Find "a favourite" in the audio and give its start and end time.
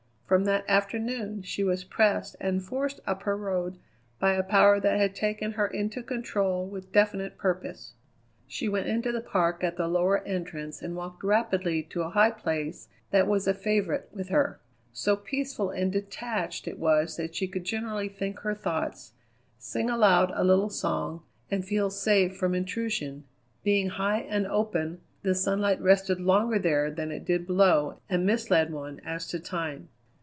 13.45-14.05